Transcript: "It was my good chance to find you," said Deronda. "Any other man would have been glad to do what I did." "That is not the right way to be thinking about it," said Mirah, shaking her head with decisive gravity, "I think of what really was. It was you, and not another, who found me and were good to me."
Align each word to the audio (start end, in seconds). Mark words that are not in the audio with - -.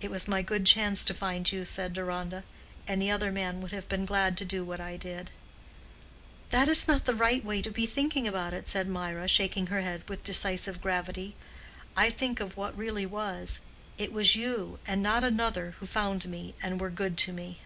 "It 0.00 0.10
was 0.10 0.26
my 0.26 0.42
good 0.42 0.66
chance 0.66 1.04
to 1.04 1.14
find 1.14 1.52
you," 1.52 1.64
said 1.64 1.92
Deronda. 1.92 2.42
"Any 2.88 3.12
other 3.12 3.30
man 3.30 3.60
would 3.60 3.70
have 3.70 3.88
been 3.88 4.04
glad 4.04 4.36
to 4.38 4.44
do 4.44 4.64
what 4.64 4.80
I 4.80 4.96
did." 4.96 5.30
"That 6.50 6.66
is 6.66 6.88
not 6.88 7.04
the 7.04 7.14
right 7.14 7.44
way 7.44 7.62
to 7.62 7.70
be 7.70 7.86
thinking 7.86 8.26
about 8.26 8.52
it," 8.54 8.66
said 8.66 8.88
Mirah, 8.88 9.28
shaking 9.28 9.68
her 9.68 9.82
head 9.82 10.02
with 10.08 10.24
decisive 10.24 10.80
gravity, 10.80 11.36
"I 11.96 12.10
think 12.10 12.40
of 12.40 12.56
what 12.56 12.76
really 12.76 13.06
was. 13.06 13.60
It 13.98 14.10
was 14.10 14.34
you, 14.34 14.80
and 14.84 15.00
not 15.00 15.22
another, 15.22 15.76
who 15.78 15.86
found 15.86 16.26
me 16.28 16.56
and 16.60 16.80
were 16.80 16.90
good 16.90 17.16
to 17.18 17.32
me." 17.32 17.60